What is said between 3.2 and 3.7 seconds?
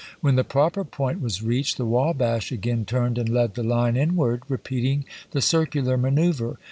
led the